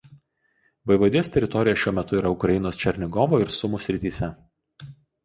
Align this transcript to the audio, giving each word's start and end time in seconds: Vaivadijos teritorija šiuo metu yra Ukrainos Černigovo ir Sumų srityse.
Vaivadijos 0.91 1.27
teritorija 1.35 1.75
šiuo 1.81 1.93
metu 1.97 2.17
yra 2.21 2.31
Ukrainos 2.37 2.79
Černigovo 2.85 3.41
ir 3.45 3.53
Sumų 3.59 3.81
srityse. 3.85 4.31